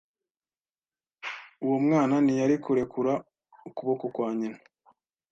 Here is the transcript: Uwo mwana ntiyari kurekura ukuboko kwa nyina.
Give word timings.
Uwo 1.63 1.77
mwana 1.85 2.15
ntiyari 2.23 2.55
kurekura 2.63 3.13
ukuboko 3.69 4.05
kwa 4.15 4.29
nyina. 4.39 4.59